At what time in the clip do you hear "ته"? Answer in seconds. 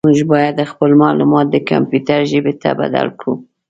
2.61-2.69